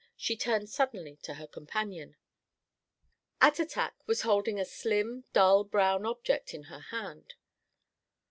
She 0.17 0.35
turned 0.35 0.67
suddenly 0.67 1.17
to 1.17 1.35
her 1.35 1.45
companion. 1.45 2.15
Attatak 3.39 3.91
was 4.07 4.23
holding 4.23 4.59
a 4.59 4.65
slim, 4.65 5.25
dull 5.31 5.63
brown 5.63 6.07
object 6.07 6.55
in 6.55 6.63
her 6.63 6.79
hand. 6.79 7.35